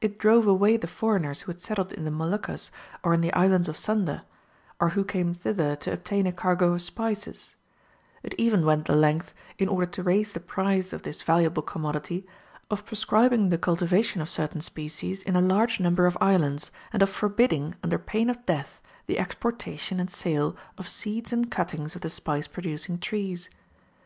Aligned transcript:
It 0.00 0.18
drove 0.18 0.46
away 0.46 0.78
the 0.78 0.86
foreigners 0.86 1.42
who 1.42 1.52
had 1.52 1.60
settled 1.60 1.92
in 1.92 2.04
the 2.06 2.10
Moluccas 2.10 2.70
or 3.02 3.12
in 3.12 3.20
the 3.20 3.34
Islands 3.34 3.68
of 3.68 3.76
Sunda, 3.76 4.24
or 4.80 4.88
who 4.88 5.04
came 5.04 5.34
thither 5.34 5.76
to 5.76 5.92
obtain 5.92 6.26
a 6.26 6.32
cargo 6.32 6.72
of 6.72 6.80
spices; 6.80 7.54
it 8.22 8.34
even 8.38 8.64
went 8.64 8.86
the 8.86 8.96
length, 8.96 9.34
in 9.58 9.68
order 9.68 9.84
to 9.84 10.02
raise 10.02 10.32
the 10.32 10.40
price 10.40 10.94
of 10.94 11.02
this 11.02 11.20
valuable 11.20 11.60
commodity, 11.62 12.26
of 12.70 12.86
proscribing 12.86 13.50
the 13.50 13.58
cultivation 13.58 14.22
of 14.22 14.30
certain 14.30 14.62
species 14.62 15.20
in 15.20 15.36
a 15.36 15.42
large 15.42 15.80
number 15.80 16.06
of 16.06 16.16
islands, 16.18 16.70
and 16.90 17.02
of 17.02 17.10
forbidding, 17.10 17.74
under 17.82 17.98
pain 17.98 18.30
of 18.30 18.46
death, 18.46 18.80
the 19.04 19.18
exportation 19.18 20.00
and 20.00 20.08
sale 20.08 20.56
of 20.78 20.88
seeds 20.88 21.30
and 21.30 21.50
cuttings 21.50 21.94
of 21.94 22.00
the 22.00 22.08
spice 22.08 22.46
producing 22.46 22.98
trees. 22.98 23.50